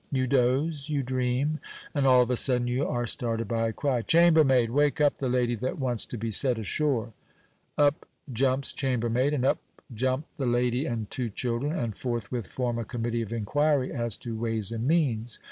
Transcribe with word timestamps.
You 0.11 0.25
doze, 0.25 0.89
you 0.89 1.03
dream, 1.03 1.59
and 1.93 2.07
all 2.07 2.23
of 2.23 2.31
a 2.31 2.35
sudden 2.35 2.65
you 2.65 2.87
are 2.87 3.05
started 3.05 3.47
by 3.47 3.67
a 3.67 3.71
cry, 3.71 4.01
"Chambermaid! 4.01 4.71
wake 4.71 4.99
up 4.99 5.19
the 5.19 5.29
lady 5.29 5.53
that 5.53 5.77
wants 5.77 6.07
to 6.07 6.17
be 6.17 6.31
set 6.31 6.57
ashore." 6.57 7.13
Up 7.77 8.07
jumps 8.33 8.73
chambermaid, 8.73 9.31
and 9.31 9.45
up 9.45 9.59
jump 9.93 10.25
the 10.37 10.47
lady 10.47 10.87
and 10.87 11.11
two 11.11 11.29
children, 11.29 11.71
and 11.77 11.95
forthwith 11.95 12.47
form 12.47 12.79
a 12.79 12.83
committee 12.83 13.21
of 13.21 13.31
inquiry 13.31 13.93
as 13.93 14.17
to 14.17 14.35
ways 14.35 14.71
and 14.71 14.87
means. 14.87 15.39